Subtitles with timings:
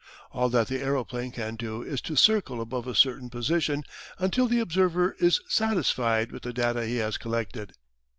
[0.31, 3.83] All that the aeroplane can do is to circle above a certain position
[4.17, 7.73] until the observer is satisfied with the data he has collected.